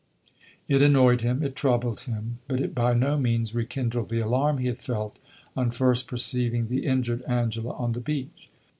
It 0.67 0.81
annoyed 0.81 1.21
him, 1.21 1.43
it 1.43 1.55
troubled 1.55 1.99
him, 2.05 2.39
but 2.47 2.59
it 2.59 2.73
by 2.73 2.95
no 2.95 3.19
means 3.19 3.53
rekindled 3.53 4.09
the 4.09 4.19
alarm 4.19 4.57
he 4.57 4.65
had 4.65 4.81
felt 4.81 5.19
on 5.55 5.69
first 5.69 6.07
perceiving 6.07 6.69
the 6.69 6.87
injured 6.87 7.21
Angela 7.27 7.73
on 7.73 7.91
the 7.91 8.01
beach. 8.01 8.49